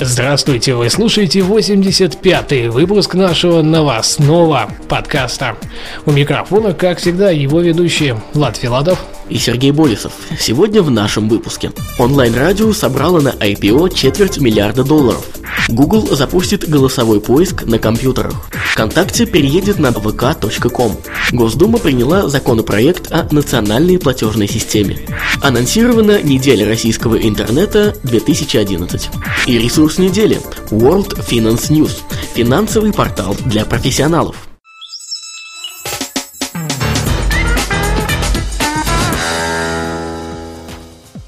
Здравствуйте, 0.00 0.74
вы 0.74 0.90
слушаете 0.90 1.38
85-й 1.38 2.66
выпуск 2.66 3.14
нашего 3.14 3.62
новостного 3.62 4.68
подкаста. 4.88 5.56
У 6.04 6.10
микрофона, 6.10 6.74
как 6.74 6.98
всегда, 6.98 7.30
его 7.30 7.60
ведущие 7.60 8.20
Влад 8.32 8.56
Филатов 8.56 8.98
и 9.28 9.38
Сергей 9.38 9.70
Болесов. 9.70 10.12
Сегодня 10.38 10.82
в 10.82 10.90
нашем 10.90 11.28
выпуске. 11.28 11.72
Онлайн-радио 11.98 12.72
собрало 12.72 13.20
на 13.20 13.30
IPO 13.30 13.94
четверть 13.94 14.38
миллиарда 14.38 14.84
долларов. 14.84 15.24
Google 15.68 16.14
запустит 16.14 16.68
голосовой 16.68 17.20
поиск 17.20 17.64
на 17.64 17.78
компьютерах. 17.78 18.34
ВКонтакте 18.72 19.24
переедет 19.24 19.78
на 19.78 19.88
vk.com. 19.88 20.96
Госдума 21.32 21.78
приняла 21.78 22.28
законопроект 22.28 23.12
о 23.12 23.26
национальной 23.30 23.98
платежной 23.98 24.48
системе. 24.48 24.98
Анонсирована 25.42 26.20
неделя 26.22 26.66
российского 26.66 27.16
интернета 27.16 27.94
2011. 28.02 29.10
И 29.46 29.58
ресурс 29.58 29.98
недели– 29.98 30.40
World 30.70 31.24
Finance 31.26 31.70
News– 31.70 31.92
финансовый 32.34 32.92
портал 32.92 33.36
для 33.46 33.64
профессионалов. 33.64 34.36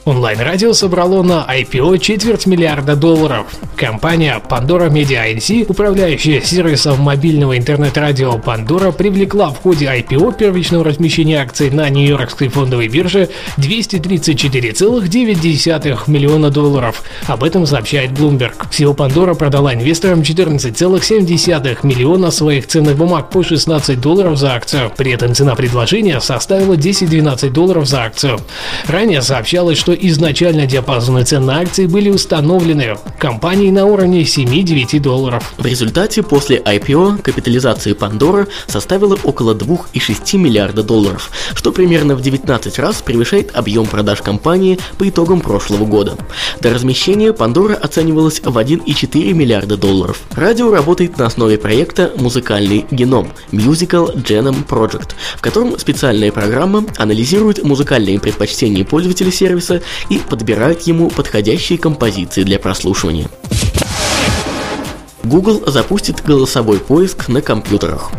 Онлайн-радио 0.06 0.72
собрало 0.72 1.22
на 1.24 1.44
IPO 1.50 1.98
четверть 1.98 2.46
миллиарда 2.46 2.94
долларов. 2.94 3.48
Компания 3.74 4.40
Pandora 4.48 4.88
Media 4.88 5.34
INC, 5.34 5.66
управляющая 5.68 6.40
сервисом 6.40 7.00
мобильного 7.00 7.58
интернет-радио 7.58 8.36
Pandora, 8.36 8.92
привлекла 8.92 9.50
в 9.50 9.58
ходе 9.58 9.86
IPO 9.86 10.38
первичного 10.38 10.84
размещения 10.84 11.42
акций 11.42 11.70
на 11.70 11.90
Нью-Йоркской 11.90 12.46
фондовой 12.46 12.86
бирже 12.86 13.30
234,9 13.56 15.98
миллиона 16.06 16.50
долларов. 16.50 17.02
Об 17.26 17.42
этом 17.42 17.66
сообщает 17.66 18.12
Bloomberg. 18.12 18.70
Всего 18.70 18.94
Pandora 18.94 19.34
продала 19.34 19.74
инвесторам 19.74 20.20
14,7 20.20 21.78
миллиона 21.82 22.30
своих 22.30 22.68
ценных 22.68 22.96
бумаг 22.96 23.30
по 23.30 23.42
16 23.42 24.00
долларов 24.00 24.38
за 24.38 24.54
акцию. 24.54 24.92
При 24.96 25.10
этом 25.10 25.34
цена 25.34 25.56
предложения 25.56 26.20
составила 26.20 26.74
10-12 26.74 27.50
долларов 27.50 27.88
за 27.88 28.04
акцию. 28.04 28.38
Ранее 28.86 29.20
сообщалось, 29.20 29.78
что 29.78 29.95
изначально 30.00 30.66
диапазоны 30.66 31.24
цен 31.24 31.46
на 31.46 31.60
акции 31.60 31.86
были 31.86 32.10
установлены 32.10 32.96
компанией 33.18 33.70
на 33.70 33.86
уровне 33.86 34.22
7-9 34.22 35.00
долларов. 35.00 35.54
В 35.58 35.66
результате 35.66 36.22
после 36.22 36.58
IPO 36.58 37.22
капитализация 37.22 37.94
Pandora 37.94 38.48
составила 38.66 39.18
около 39.24 39.54
2,6 39.54 40.36
миллиарда 40.38 40.82
долларов, 40.82 41.30
что 41.54 41.72
примерно 41.72 42.14
в 42.14 42.22
19 42.22 42.78
раз 42.78 43.02
превышает 43.02 43.54
объем 43.54 43.86
продаж 43.86 44.22
компании 44.22 44.78
по 44.98 45.08
итогам 45.08 45.40
прошлого 45.40 45.84
года. 45.84 46.16
До 46.60 46.72
размещения 46.72 47.30
Pandora 47.30 47.74
оценивалась 47.74 48.40
в 48.40 48.56
1,4 48.56 49.32
миллиарда 49.32 49.76
долларов. 49.76 50.20
Радио 50.34 50.70
работает 50.70 51.18
на 51.18 51.26
основе 51.26 51.58
проекта 51.58 52.12
«Музыкальный 52.16 52.86
геном» 52.90 53.32
Musical 53.52 54.14
Genome 54.14 54.66
Project, 54.66 55.10
в 55.36 55.40
котором 55.40 55.78
специальная 55.78 56.32
программа 56.32 56.84
анализирует 56.96 57.62
музыкальные 57.62 58.20
предпочтения 58.20 58.84
пользователей 58.84 59.32
сервиса 59.32 59.82
и 60.10 60.18
подбирают 60.18 60.82
ему 60.82 61.08
подходящие 61.10 61.78
композиции 61.78 62.42
для 62.42 62.58
прослушивания. 62.58 63.28
Google 65.26 65.64
запустит 65.66 66.24
голосовой 66.24 66.78
поиск 66.78 67.26
на 67.26 67.42
компьютерах. 67.42 68.12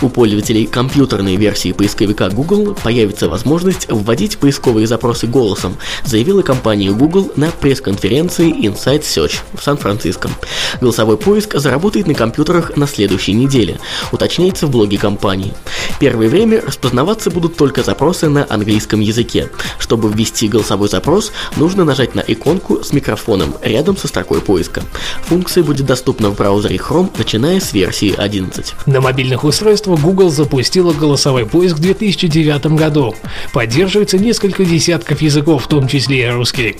У 0.00 0.08
пользователей 0.08 0.66
компьютерной 0.66 1.34
версии 1.34 1.72
поисковика 1.72 2.30
Google 2.30 2.76
появится 2.80 3.28
возможность 3.28 3.88
вводить 3.90 4.38
поисковые 4.38 4.86
запросы 4.86 5.26
голосом, 5.26 5.76
заявила 6.04 6.42
компания 6.42 6.92
Google 6.92 7.32
на 7.34 7.50
пресс-конференции 7.50 8.48
Inside 8.64 9.02
Search 9.02 9.40
в 9.58 9.62
Сан-Франциско. 9.62 10.30
Голосовой 10.80 11.16
поиск 11.16 11.58
заработает 11.58 12.06
на 12.06 12.14
компьютерах 12.14 12.76
на 12.76 12.86
следующей 12.86 13.32
неделе, 13.32 13.80
уточняется 14.12 14.66
в 14.66 14.70
блоге 14.70 14.98
компании. 14.98 15.54
Первое 15.98 16.28
время 16.28 16.60
распознаваться 16.64 17.30
будут 17.30 17.56
только 17.56 17.82
запросы 17.82 18.28
на 18.28 18.46
английском 18.48 19.00
языке. 19.00 19.50
Чтобы 19.80 20.12
ввести 20.12 20.46
голосовой 20.46 20.88
запрос, 20.88 21.32
нужно 21.56 21.84
нажать 21.84 22.14
на 22.14 22.20
иконку 22.20 22.84
с 22.84 22.92
микрофоном 22.92 23.56
рядом 23.62 23.96
со 23.96 24.06
строкой 24.06 24.40
поиска. 24.40 24.82
Функция 25.26 25.64
будет 25.64 25.86
доступна 25.86 26.30
в 26.30 26.36
браузере 26.36 26.51
браузере 26.52 26.76
Chrome, 26.76 27.10
начиная 27.16 27.60
с 27.60 27.72
версии 27.72 28.14
11. 28.14 28.74
На 28.84 29.00
мобильных 29.00 29.42
устройствах 29.42 29.98
Google 30.00 30.28
запустила 30.28 30.92
голосовой 30.92 31.46
поиск 31.46 31.76
в 31.76 31.80
2009 31.80 32.66
году. 32.66 33.14
Поддерживается 33.54 34.18
несколько 34.18 34.66
десятков 34.66 35.22
языков, 35.22 35.64
в 35.64 35.68
том 35.68 35.88
числе 35.88 36.26
и 36.26 36.30
русский. 36.30 36.76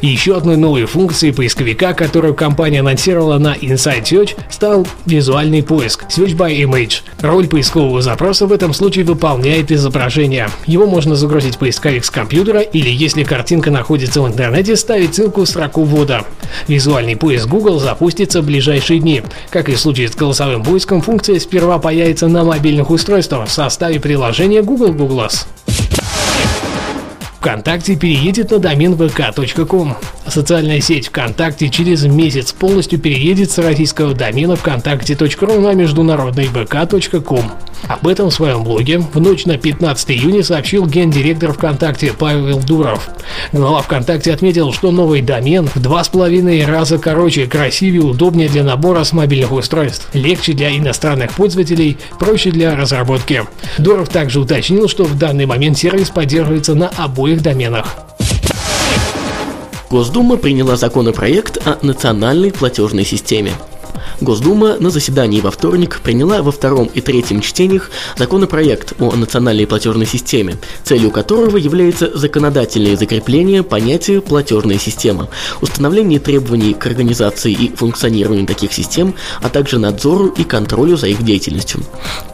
И 0.00 0.06
еще 0.06 0.38
одной 0.38 0.56
новой 0.56 0.86
функцией 0.86 1.34
поисковика, 1.34 1.92
которую 1.92 2.32
компания 2.32 2.80
анонсировала 2.80 3.36
на 3.36 3.54
Inside 3.54 4.04
Search, 4.04 4.38
стал 4.48 4.86
визуальный 5.04 5.62
поиск 5.62 6.06
Search 6.08 6.34
by 6.34 6.56
Image. 6.56 7.02
Роль 7.20 7.46
поискового 7.46 8.00
запроса 8.00 8.46
в 8.46 8.52
этом 8.52 8.72
случае 8.72 9.04
выполняет 9.04 9.70
изображение. 9.70 10.48
Его 10.64 10.86
можно 10.86 11.14
загрузить 11.14 11.56
в 11.56 11.58
поисковик 11.58 12.06
с 12.06 12.10
компьютера 12.10 12.60
или, 12.60 12.88
если 12.88 13.22
картинка 13.22 13.70
находится 13.70 14.22
в 14.22 14.26
интернете, 14.26 14.76
ставить 14.76 15.14
ссылку 15.14 15.42
в 15.42 15.46
строку 15.46 15.84
ввода. 15.84 16.24
Визуальный 16.68 17.16
поиск 17.16 17.46
Google 17.46 17.78
запустится 17.78 18.42
в 18.42 18.46
ближайшие 18.46 19.00
дни. 19.00 19.22
Как 19.50 19.68
и 19.68 19.74
в 19.74 19.80
случае 19.80 20.08
с 20.08 20.14
голосовым 20.14 20.62
поиском, 20.62 21.02
функция 21.02 21.38
сперва 21.40 21.78
появится 21.78 22.28
на 22.28 22.44
мобильных 22.44 22.90
устройствах 22.90 23.48
в 23.48 23.52
составе 23.52 24.00
приложения 24.00 24.62
Google 24.62 24.92
Googles. 24.92 25.46
ВКонтакте 27.40 27.96
переедет 27.96 28.50
на 28.50 28.58
домен 28.58 28.92
vk.com. 28.92 29.96
Социальная 30.26 30.80
сеть 30.80 31.08
ВКонтакте 31.08 31.68
через 31.70 32.04
месяц 32.04 32.52
полностью 32.52 32.98
переедет 32.98 33.50
с 33.50 33.58
российского 33.58 34.14
домена 34.14 34.54
вконтакте.ру 34.54 35.60
на 35.60 35.72
международный 35.72 36.44
vk.com. 36.44 37.50
Об 37.88 38.06
этом 38.06 38.30
в 38.30 38.34
своем 38.34 38.62
блоге 38.62 38.98
в 38.98 39.20
ночь 39.20 39.46
на 39.46 39.56
15 39.56 40.10
июня 40.10 40.44
сообщил 40.44 40.86
гендиректор 40.86 41.52
ВКонтакте 41.52 42.12
Павел 42.12 42.60
Дуров. 42.60 43.08
Глава 43.52 43.82
ВКонтакте 43.82 44.32
отметил, 44.32 44.72
что 44.72 44.90
новый 44.90 45.22
домен 45.22 45.66
в 45.66 45.80
два 45.80 46.04
с 46.04 46.08
половиной 46.08 46.64
раза 46.64 46.98
короче, 46.98 47.46
красивее, 47.46 48.02
удобнее 48.02 48.48
для 48.48 48.62
набора 48.62 49.02
с 49.04 49.12
мобильных 49.12 49.52
устройств, 49.52 50.08
легче 50.14 50.52
для 50.52 50.76
иностранных 50.76 51.32
пользователей, 51.32 51.98
проще 52.18 52.50
для 52.50 52.76
разработки. 52.76 53.44
Дуров 53.78 54.08
также 54.08 54.40
уточнил, 54.40 54.88
что 54.88 55.04
в 55.04 55.18
данный 55.18 55.46
момент 55.46 55.78
сервис 55.78 56.10
поддерживается 56.10 56.74
на 56.74 56.88
обоих 56.88 57.42
доменах. 57.42 58.09
Госдума 59.90 60.36
приняла 60.36 60.76
законопроект 60.76 61.58
о 61.66 61.84
национальной 61.84 62.52
платежной 62.52 63.04
системе. 63.04 63.52
Госдума 64.20 64.76
на 64.78 64.90
заседании 64.90 65.40
во 65.40 65.50
вторник 65.50 66.00
приняла 66.02 66.42
во 66.42 66.52
втором 66.52 66.90
и 66.92 67.00
третьем 67.00 67.40
чтениях 67.40 67.90
законопроект 68.18 68.92
о 69.00 69.12
национальной 69.12 69.66
платежной 69.66 70.06
системе, 70.06 70.58
целью 70.84 71.10
которого 71.10 71.56
является 71.56 72.16
законодательное 72.16 72.96
закрепление 72.96 73.62
понятия 73.62 74.20
платежная 74.20 74.78
система, 74.78 75.28
установление 75.62 76.20
требований 76.20 76.74
к 76.74 76.86
организации 76.86 77.52
и 77.52 77.74
функционированию 77.74 78.46
таких 78.46 78.74
систем, 78.74 79.14
а 79.40 79.48
также 79.48 79.78
надзору 79.78 80.26
и 80.26 80.44
контролю 80.44 80.98
за 80.98 81.06
их 81.06 81.22
деятельностью. 81.22 81.80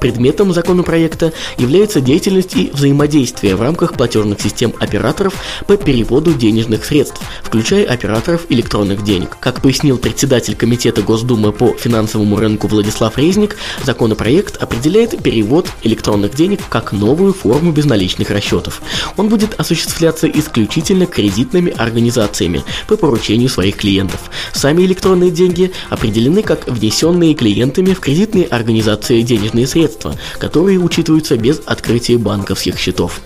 Предметом 0.00 0.52
законопроекта 0.52 1.32
является 1.56 2.00
деятельность 2.00 2.56
и 2.56 2.70
взаимодействие 2.72 3.54
в 3.54 3.62
рамках 3.62 3.94
платежных 3.94 4.40
систем 4.40 4.74
операторов 4.80 5.34
по 5.66 5.76
переводу 5.76 6.34
денежных 6.34 6.84
средств, 6.84 7.20
включая 7.42 7.86
операторов 7.86 8.46
электронных 8.48 9.04
денег. 9.04 9.36
Как 9.38 9.62
пояснил 9.62 9.98
председатель 9.98 10.56
Комитета 10.56 11.02
Госдумы 11.02 11.52
по 11.52 11.75
финансовому 11.80 12.36
рынку 12.36 12.68
Владислав 12.68 13.16
Резник, 13.18 13.56
законопроект 13.84 14.56
определяет 14.62 15.22
перевод 15.22 15.68
электронных 15.82 16.34
денег 16.34 16.60
как 16.68 16.92
новую 16.92 17.32
форму 17.32 17.72
безналичных 17.72 18.30
расчетов. 18.30 18.82
Он 19.16 19.28
будет 19.28 19.54
осуществляться 19.58 20.28
исключительно 20.28 21.06
кредитными 21.06 21.72
организациями 21.76 22.62
по 22.86 22.96
поручению 22.96 23.48
своих 23.48 23.76
клиентов. 23.76 24.30
Сами 24.52 24.82
электронные 24.82 25.30
деньги 25.30 25.72
определены 25.90 26.42
как 26.42 26.66
внесенные 26.66 27.34
клиентами 27.34 27.94
в 27.94 28.00
кредитные 28.00 28.44
организации 28.46 29.22
денежные 29.22 29.66
средства, 29.66 30.14
которые 30.38 30.78
учитываются 30.78 31.36
без 31.36 31.60
открытия 31.66 32.18
банковских 32.18 32.78
счетов. 32.78 33.20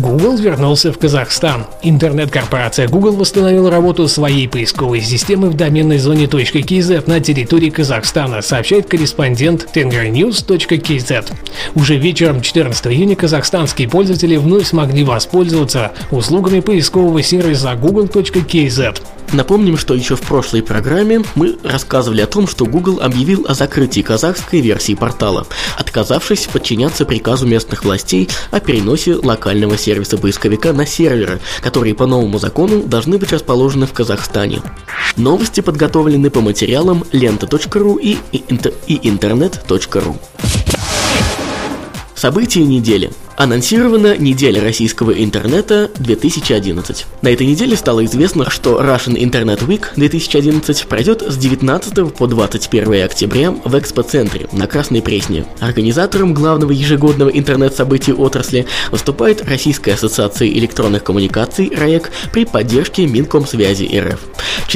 Google 0.00 0.36
вернулся 0.36 0.92
в 0.92 0.98
Казахстан. 0.98 1.66
Интернет-корпорация 1.82 2.86
Google 2.86 3.12
восстановила 3.12 3.70
работу 3.70 4.08
своей 4.08 4.46
поисковой 4.46 5.00
системы 5.00 5.48
в 5.48 5.54
доменной 5.54 5.98
зоне 5.98 6.24
.kz 6.26 7.04
на 7.06 7.20
территории 7.20 7.70
Казахстана, 7.70 8.42
сообщает 8.42 8.86
корреспондент 8.86 9.68
tengernews.kz. 9.74 11.32
Уже 11.74 11.96
вечером 11.96 12.42
14 12.42 12.86
июня 12.88 13.16
казахстанские 13.16 13.88
пользователи 13.88 14.36
вновь 14.36 14.66
смогли 14.66 15.02
воспользоваться 15.02 15.92
услугами 16.10 16.60
поискового 16.60 17.22
сервиса 17.22 17.74
google.kz. 17.74 19.00
Напомним, 19.32 19.76
что 19.76 19.94
еще 19.94 20.16
в 20.16 20.22
прошлой 20.22 20.62
программе 20.62 21.22
мы 21.34 21.56
рассказывали 21.62 22.20
о 22.20 22.26
том, 22.26 22.46
что 22.46 22.64
Google 22.64 23.00
объявил 23.00 23.44
о 23.48 23.54
закрытии 23.54 24.00
казахской 24.00 24.60
версии 24.60 24.94
портала, 24.94 25.46
отказавшись 25.76 26.46
подчиняться 26.46 27.04
приказу 27.04 27.46
местных 27.46 27.84
властей 27.84 28.28
о 28.50 28.60
переносе 28.60 29.14
локального 29.14 29.76
сервиса 29.76 30.16
поисковика 30.16 30.72
на 30.72 30.86
серверы, 30.86 31.40
которые 31.60 31.94
по 31.94 32.06
новому 32.06 32.38
закону 32.38 32.82
должны 32.82 33.18
быть 33.18 33.32
расположены 33.32 33.86
в 33.86 33.92
Казахстане. 33.92 34.62
Новости 35.16 35.60
подготовлены 35.60 36.30
по 36.30 36.40
материалам 36.40 37.04
лента.ру 37.12 37.96
и, 37.96 38.18
и, 38.32 38.44
и 38.86 39.08
интернет.ру. 39.08 40.16
События 42.14 42.64
недели– 42.64 43.10
Анонсирована 43.36 44.16
неделя 44.16 44.62
российского 44.62 45.10
интернета 45.10 45.90
2011. 45.98 47.04
На 47.20 47.28
этой 47.28 47.46
неделе 47.46 47.76
стало 47.76 48.02
известно, 48.06 48.48
что 48.48 48.80
Russian 48.80 49.14
Internet 49.14 49.66
Week 49.66 49.84
2011 49.94 50.86
пройдет 50.86 51.20
с 51.20 51.36
19 51.36 52.14
по 52.14 52.26
21 52.26 53.04
октября 53.04 53.50
в 53.50 53.78
экспоцентре 53.78 54.48
на 54.52 54.66
Красной 54.66 55.02
Пресне. 55.02 55.44
Организатором 55.60 56.32
главного 56.32 56.70
ежегодного 56.70 57.28
интернет-события 57.28 58.14
отрасли 58.14 58.66
выступает 58.90 59.46
Российская 59.46 59.92
ассоциация 59.92 60.48
электронных 60.48 61.04
коммуникаций 61.04 61.70
РАЭК 61.76 62.10
при 62.32 62.46
поддержке 62.46 63.06
Минкомсвязи 63.06 63.98
РФ. 63.98 64.18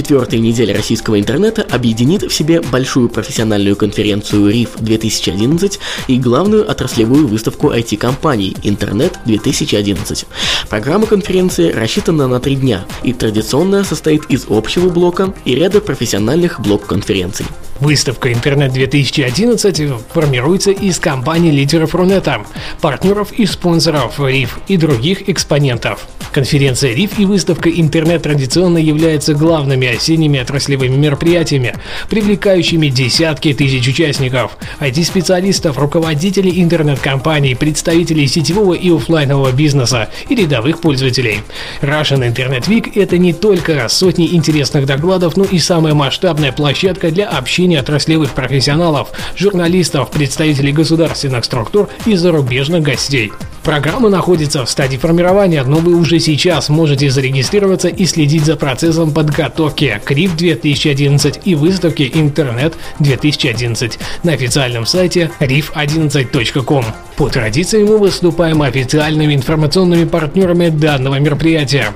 Четвертая 0.00 0.40
неделя 0.40 0.74
российского 0.74 1.20
интернета 1.20 1.60
объединит 1.60 2.22
в 2.22 2.32
себе 2.32 2.62
большую 2.62 3.10
профессиональную 3.10 3.76
конференцию 3.76 4.50
РИФ 4.50 4.76
2011 4.78 5.78
и 6.08 6.18
главную 6.18 6.70
отраслевую 6.70 7.26
выставку 7.26 7.70
IT-компаний 7.70 8.56
«Интернет 8.62 9.18
2011». 9.26 10.26
Программа 10.70 11.04
конференции 11.04 11.70
рассчитана 11.70 12.28
на 12.28 12.40
три 12.40 12.56
дня 12.56 12.86
и 13.02 13.12
традиционно 13.12 13.84
состоит 13.84 14.24
из 14.30 14.46
общего 14.48 14.88
блока 14.88 15.34
и 15.44 15.54
ряда 15.54 15.82
профессиональных 15.82 16.60
блок-конференций. 16.60 17.44
Выставка 17.80 18.30
«Интернет-2011» 18.30 20.02
формируется 20.12 20.70
из 20.70 20.98
компаний 20.98 21.50
лидеров 21.50 21.94
Рунета, 21.94 22.42
партнеров 22.82 23.32
и 23.32 23.46
спонсоров 23.46 24.20
РИФ 24.20 24.58
и 24.68 24.76
других 24.76 25.30
экспонентов. 25.30 26.06
Конференция 26.32 26.94
РИФ 26.94 27.18
и 27.18 27.24
выставка 27.24 27.70
«Интернет» 27.70 28.22
традиционно 28.22 28.78
являются 28.78 29.34
главными 29.34 29.88
осенними 29.88 30.38
отраслевыми 30.38 30.94
мероприятиями, 30.94 31.74
привлекающими 32.08 32.88
десятки 32.88 33.52
тысяч 33.54 33.88
участников, 33.88 34.56
IT-специалистов, 34.78 35.78
руководителей 35.78 36.62
интернет-компаний, 36.62 37.54
представителей 37.54 38.28
сетевого 38.28 38.74
и 38.74 38.94
офлайнового 38.94 39.52
бизнеса 39.52 40.10
и 40.28 40.34
рядовых 40.34 40.80
пользователей. 40.80 41.40
Russian 41.80 42.30
Internet 42.30 42.68
Week– 42.68 42.92
это 42.94 43.16
не 43.16 43.32
только 43.32 43.88
сотни 43.88 44.34
интересных 44.36 44.86
докладов, 44.86 45.36
но 45.36 45.44
и 45.44 45.58
самая 45.58 45.94
масштабная 45.94 46.52
площадка 46.52 47.10
для 47.10 47.26
общения 47.26 47.69
отраслевых 47.78 48.32
профессионалов, 48.32 49.10
журналистов, 49.36 50.10
представителей 50.10 50.72
государственных 50.72 51.44
структур 51.44 51.88
и 52.06 52.14
зарубежных 52.14 52.82
гостей. 52.82 53.32
Программа 53.62 54.08
находится 54.08 54.64
в 54.64 54.70
стадии 54.70 54.96
формирования, 54.96 55.62
но 55.64 55.76
вы 55.76 55.94
уже 55.94 56.18
сейчас 56.18 56.70
можете 56.70 57.10
зарегистрироваться 57.10 57.88
и 57.88 58.06
следить 58.06 58.44
за 58.44 58.56
процессом 58.56 59.12
подготовки 59.12 60.00
к 60.02 60.10
RIF 60.10 60.34
2011 60.36 61.40
и 61.44 61.54
выставки 61.54 62.10
Интернет 62.14 62.74
2011 63.00 63.98
на 64.22 64.32
официальном 64.32 64.86
сайте 64.86 65.30
rif11.com. 65.40 66.84
По 67.16 67.28
традиции 67.28 67.84
мы 67.84 67.98
выступаем 67.98 68.62
официальными 68.62 69.34
информационными 69.34 70.04
партнерами 70.04 70.70
данного 70.70 71.20
мероприятия. 71.20 71.94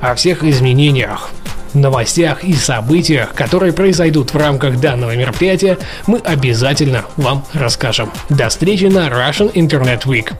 О 0.00 0.14
всех 0.16 0.42
изменениях, 0.42 1.30
новостях 1.74 2.44
и 2.44 2.54
событиях, 2.54 3.34
которые 3.34 3.72
произойдут 3.72 4.32
в 4.32 4.36
рамках 4.36 4.80
данного 4.80 5.16
мероприятия, 5.16 5.78
мы 6.06 6.18
обязательно 6.18 7.04
вам 7.16 7.44
расскажем. 7.52 8.10
До 8.28 8.48
встречи 8.48 8.84
на 8.84 9.08
Russian 9.08 9.52
Internet 9.52 10.04
Week. 10.04 10.32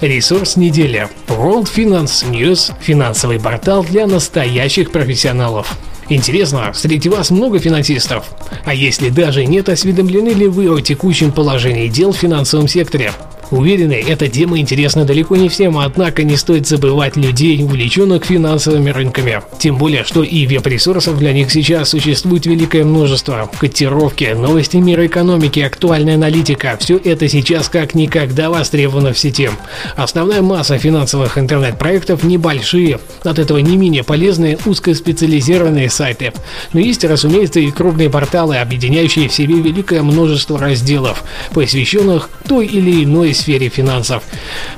Ресурс 0.00 0.56
недели. 0.56 1.08
World 1.28 1.68
Finance 1.74 2.30
News– 2.30 2.72
финансовый 2.80 3.40
портал 3.40 3.82
для 3.84 4.06
настоящих 4.06 4.92
профессионалов. 4.92 5.78
Интересно, 6.10 6.72
среди 6.74 7.08
вас 7.08 7.30
много 7.30 7.58
финансистов? 7.58 8.26
А 8.66 8.74
если 8.74 9.08
даже 9.08 9.46
нет, 9.46 9.68
осведомлены 9.68 10.30
ли 10.30 10.46
вы 10.46 10.68
о 10.68 10.80
текущем 10.80 11.32
положении 11.32 11.88
дел 11.88 12.12
в 12.12 12.16
финансовом 12.16 12.68
секторе? 12.68 13.12
Уверены, 13.50 14.02
эта 14.06 14.28
тема 14.28 14.58
интересна 14.58 15.04
далеко 15.04 15.36
не 15.36 15.48
всем, 15.48 15.78
однако 15.78 16.22
не 16.22 16.36
стоит 16.36 16.66
забывать 16.66 17.16
людей, 17.16 17.62
увлеченных 17.62 18.24
финансовыми 18.24 18.90
рынками. 18.90 19.42
Тем 19.58 19.76
более, 19.76 20.04
что 20.04 20.22
и 20.22 20.46
веб-ресурсов 20.46 21.18
для 21.18 21.32
них 21.32 21.50
сейчас 21.50 21.90
существует 21.90 22.46
великое 22.46 22.84
множество. 22.84 23.50
Котировки, 23.58 24.34
новости 24.34 24.78
мира 24.78 25.06
экономики, 25.06 25.60
актуальная 25.60 26.14
аналитика– 26.14 26.76
все 26.80 26.96
это 26.96 27.28
сейчас 27.28 27.68
как 27.68 27.94
никогда 27.94 28.50
востребовано 28.50 29.12
в 29.12 29.18
сети. 29.18 29.50
Основная 29.96 30.42
масса 30.42 30.78
финансовых 30.78 31.36
интернет-проектов 31.36 32.24
небольшие, 32.24 32.98
от 33.22 33.38
этого 33.38 33.58
не 33.58 33.76
менее 33.76 34.04
полезные 34.04 34.58
узкоспециализированные 34.64 35.90
сайты. 35.90 36.32
Но 36.72 36.80
есть, 36.80 37.04
разумеется, 37.04 37.60
и 37.60 37.70
крупные 37.70 38.10
порталы, 38.10 38.56
объединяющие 38.56 39.28
в 39.28 39.34
себе 39.34 39.56
великое 39.56 40.02
множество 40.02 40.58
разделов, 40.58 41.24
посвященных 41.52 42.30
той 42.48 42.66
или 42.66 43.04
иной 43.04 43.33
сфере 43.34 43.68
финансов. 43.68 44.22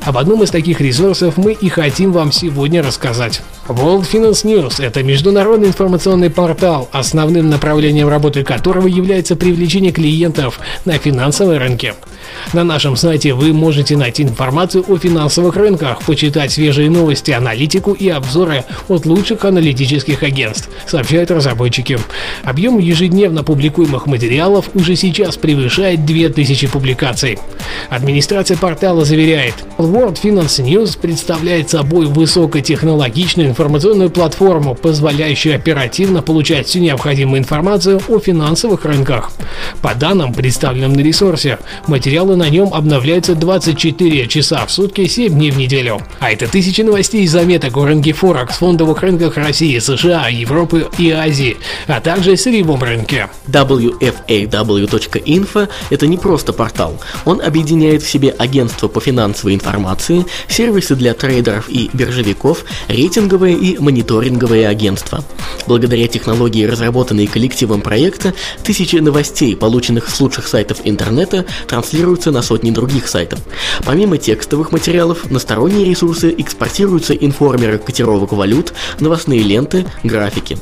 Об 0.03 0.19
одном 0.19 0.43
из 0.43 0.51
таких 0.51 0.81
ресурсов 0.81 1.37
мы 1.37 1.53
и 1.53 1.69
хотим 1.69 2.13
вам 2.13 2.33
сегодня 2.33 2.83
рассказать. 2.83 3.43
World 3.69 4.07
Finance 4.11 4.45
News– 4.45 4.75
это 4.83 5.03
международный 5.03 5.69
информационный 5.69 6.31
портал, 6.31 6.89
основным 6.93 7.51
направлением 7.51 8.09
работы 8.09 8.45
которого 8.45 8.87
является 8.87 9.35
привлечение 9.35 9.93
клиентов 9.93 10.61
на 10.85 10.99
финансовые 10.99 11.59
рынки. 11.59 11.95
На 12.53 12.65
нашем 12.65 12.97
сайте 12.97 13.35
вы 13.35 13.53
можете 13.53 13.97
найти 13.97 14.23
информацию 14.23 14.85
о 14.87 14.99
финансовых 14.99 15.57
рынках, 15.57 16.03
почитать 16.03 16.53
свежие 16.53 16.91
новости, 16.91 17.33
аналитику 17.33 17.93
и 17.93 18.09
обзоры 18.09 18.65
от 18.89 19.05
лучших 19.05 19.45
аналитических 19.45 20.23
агентств, 20.23 20.69
сообщают 20.87 21.31
разработчики. 21.31 21.99
Объем 22.45 22.79
ежедневно 22.79 23.43
публикуемых 23.43 24.07
материалов 24.07 24.71
уже 24.75 24.95
сейчас 24.95 25.37
превышает 25.37 26.05
2000 26.05 26.69
публикаций. 26.69 27.39
Администрация 27.91 28.46
портала 28.55 29.05
заверяет, 29.05 29.55
World 29.79 30.21
Finance 30.23 30.65
News 30.65 30.97
представляет 31.01 31.71
собой 31.71 32.07
высокотехнологичную 32.07 33.49
информационную 33.49 34.11
платформу, 34.11 34.75
позволяющую 34.75 35.57
оперативно 35.57 36.23
получать 36.23 36.69
всю 36.69 36.79
необходимую 36.81 37.41
информацию 37.41 38.01
о 38.09 38.21
финансовых 38.21 38.85
рынках. 38.85 39.33
По 39.83 39.95
данным, 39.95 40.33
представленным 40.33 40.93
на 40.93 41.01
ресурсе, 41.01 41.59
материалы 41.87 42.37
на 42.37 42.49
нем 42.49 42.73
обновляются 42.73 43.35
24 43.35 44.29
часа 44.29 44.65
в 44.67 44.71
сутки, 44.71 45.07
7 45.07 45.33
дней 45.33 45.51
в 45.51 45.59
неделю. 45.59 46.01
А 46.21 46.31
это 46.31 46.47
тысячи 46.47 46.83
новостей 46.83 47.25
и 47.25 47.27
заметок 47.27 47.77
о 47.77 47.87
рынке 47.87 48.13
Форекс, 48.13 48.59
фондовых 48.59 49.03
рынках 49.03 49.37
России, 49.37 49.79
США, 49.79 50.29
Европы 50.29 50.89
и 50.99 51.11
Азии, 51.11 51.57
а 51.87 52.01
также 52.01 52.37
сырьевом 52.37 52.83
рынке. 52.83 53.29
WFAW.info– 53.49 55.69
это 55.91 56.07
не 56.07 56.19
просто 56.19 56.53
портал. 56.53 57.01
Он 57.25 57.41
объединяет 57.41 58.03
в 58.03 58.09
себе 58.09 58.36
агентства 58.39 58.89
по 58.89 59.01
финансовой 59.01 59.55
информации, 59.55 60.25
сервисы 60.49 60.95
для 60.95 61.15
трейдеров 61.15 61.69
и 61.69 61.91
биржевиков, 61.93 62.65
рейтинговые 62.89 63.57
и 63.57 63.79
мониторинговые 63.79 64.69
агентства. 64.69 65.25
Благодаря 65.67 66.07
технологии, 66.09 66.65
разработанной 66.65 67.27
коллективом 67.27 67.81
проекта, 67.81 68.35
тысячи 68.63 68.97
новостей, 68.97 69.57
полученных 69.57 70.09
с 70.09 70.21
лучших 70.21 70.47
сайтов 70.49 70.79
интернета, 70.85 71.45
транслируются 71.67 72.31
на 72.31 72.43
сотни 72.43 72.71
других 72.71 73.09
сайтов. 73.09 73.41
Помимо 73.85 74.19
текстовых 74.19 74.73
материалов, 74.73 75.31
на 75.31 75.39
сторонние 75.39 75.85
ресурсы 75.85 76.35
экспортируются 76.37 77.15
информеры 77.15 77.79
котировок 77.79 78.33
валют, 78.33 78.73
новостные 79.01 79.41
ленты, 79.41 79.87
графики. 80.05 80.59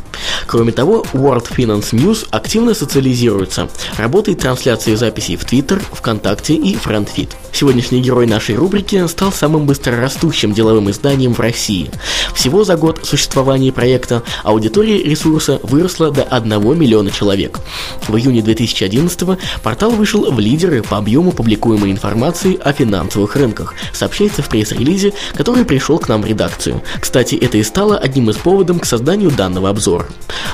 Кроме 0.47 0.73
того, 0.73 1.05
World 1.13 1.49
Finance 1.51 1.93
News 1.93 2.27
активно 2.31 2.75
социализируется, 2.75 3.69
работает 3.97 4.41
трансляцией 4.41 4.97
записей 4.97 5.37
в 5.37 5.45
Twitter, 5.45 5.83
ВКонтакте 5.93 6.55
и 6.55 6.77
FriendFeed. 6.77 7.31
Сегодняшний 7.65 8.03
герой 8.03 8.27
нашей 8.27 8.57
рубрики 8.57 9.07
стал 9.07 9.33
самым 9.33 9.65
быстрорастущим 9.65 10.53
деловым 10.53 10.91
изданием 10.91 11.33
в 11.33 11.41
России. 11.41 11.91
Всего 12.35 12.63
за 12.63 12.77
год 12.77 13.01
существования 13.05 13.73
проекта 13.73 14.23
аудитория 14.43 15.03
ресурса 15.03 15.61
выросла 15.63 16.11
до 16.11 16.25
1 16.25 16.79
миллиона 16.79 17.11
человек. 17.11 17.59
В 18.07 18.15
июне 18.19 18.43
2011 18.43 19.39
портал 19.63 19.93
вышел 19.93 20.31
в 20.31 20.39
лидеры 20.39 20.83
по 20.83 20.99
объему 20.99 21.33
публикуемой 21.33 21.91
информации 21.91 22.61
о 22.63 22.75
финансовых 22.75 23.35
рынках, 23.35 23.73
сообщается 23.95 24.43
в 24.43 24.51
пресс-релизе, 24.51 25.15
который 25.33 25.65
пришел 25.65 25.99
к 25.99 26.07
нам 26.11 26.21
в 26.21 26.27
редакцию. 26.27 26.83
Кстати, 27.01 27.35
это 27.35 27.57
и 27.57 27.63
стало 27.63 27.97
одним 27.97 28.29
из 28.29 28.37
поводов 28.37 28.83
к 28.83 28.85
созданию 28.85 29.31
данного 29.31 29.71
обзора. 29.71 30.07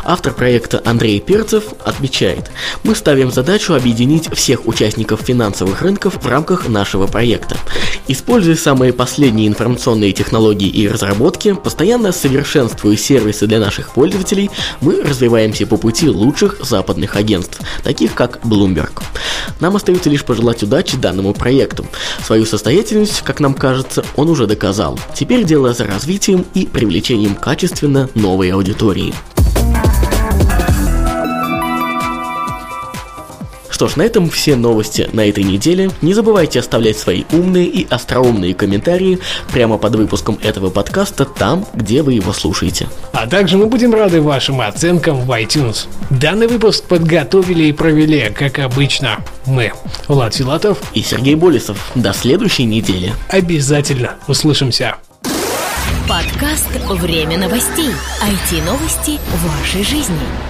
Автор 0.05 0.33
проекта 0.33 0.81
Андрей 0.85 1.19
Перцев 1.19 1.65
отмечает, 1.85 2.53
мы 2.85 2.95
ставим 2.95 3.33
задачу 3.33 3.75
объединить 3.75 4.33
всех 4.33 4.69
участников 4.69 5.23
финансовых 5.23 5.83
рынков 5.83 6.23
в 6.23 6.27
рамках 6.29 6.69
нашего 6.69 7.00
проекта. 7.07 7.57
Используя 8.09 8.57
самые 8.57 8.93
последние 8.93 9.49
информационные 9.49 10.13
технологии 10.13 10.69
и 10.69 10.89
разработки, 10.89 11.55
постоянно 11.55 12.13
совершенствуя 12.13 12.97
сервисы 12.97 13.47
для 13.47 13.61
наших 13.61 13.91
пользователей, 13.91 14.51
мы 14.81 15.03
развиваемся 15.03 15.67
по 15.67 15.77
пути 15.77 16.09
лучших 16.09 16.59
западных 16.63 17.17
агентств, 17.17 17.61
таких 17.85 18.15
как 18.15 18.41
Bloomberg. 18.45 19.03
Нам 19.61 19.77
остается 19.77 20.11
лишь 20.11 20.25
пожелать 20.25 20.63
удачи 20.63 20.97
данному 20.97 21.35
проекту. 21.35 21.87
Свою 22.25 22.47
состоятельность, 22.47 23.23
как 23.23 23.41
нам 23.41 23.55
кажется, 23.55 24.05
он 24.17 24.29
уже 24.29 24.47
доказал. 24.47 24.99
Теперь 25.15 25.45
дело 25.45 25.73
за 25.73 25.87
развитием 25.87 26.45
и 26.55 26.67
привлечением 26.67 27.35
качественно 27.35 28.09
новой 28.15 28.51
аудитории. 28.51 29.15
Что 33.81 33.89
ж, 33.89 33.97
на 33.97 34.03
этом 34.03 34.29
все 34.29 34.57
новости 34.57 35.09
на 35.15 35.27
этой 35.27 35.43
неделе. 35.43 35.91
Не 36.03 36.13
забывайте 36.13 36.61
оставлять 36.61 36.99
свои 36.99 37.25
умные 37.33 37.65
и 37.65 37.87
остроумные 37.89 38.53
комментарии 38.53 39.21
прямо 39.55 39.79
под 39.79 39.95
выпуском 39.95 40.39
этого 40.43 40.69
подкаста 40.69 41.25
там, 41.25 41.65
где 41.73 42.03
вы 42.03 42.13
его 42.13 42.35
слушаете. 42.35 42.89
А 43.15 43.27
также 43.27 43.57
мы 43.57 43.69
будем 43.69 43.95
рады 43.95 44.21
вашим 44.21 44.61
оценкам 44.61 45.23
в 45.23 45.31
iTunes. 45.31 45.87
Данный 46.11 46.47
выпуск 46.47 46.85
подготовили 46.89 47.69
и 47.69 47.73
провели, 47.73 48.29
как 48.29 48.59
обычно, 48.59 49.25
мы, 49.47 49.73
Влад 50.09 50.35
Филатов 50.35 50.77
и 50.93 51.01
Сергей 51.01 51.35
Болесов. 51.35 51.91
До 51.95 52.13
следующей 52.13 52.65
недели. 52.65 53.15
Обязательно 53.31 54.17
услышимся. 54.29 54.97
Подкаст 56.07 56.69
«Время 56.87 57.39
новостей». 57.39 57.93
IT-новости 58.21 59.19
вашей 59.43 59.83
жизни. 59.85 60.50